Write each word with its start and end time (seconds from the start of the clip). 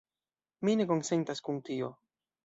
Mi 0.69 0.73
ne 0.79 0.87
konsentas 0.91 1.43
kun 1.49 1.59
tio. 1.67 1.91